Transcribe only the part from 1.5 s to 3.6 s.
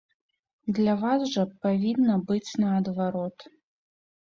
павінна быць наадварот?